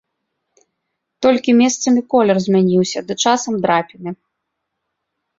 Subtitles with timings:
[1.25, 4.15] Толькі месцамі колер змяніўся ды часам драпіны.